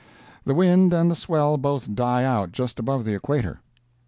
[0.45, 3.59] The wind and the swell both die out just above the equator.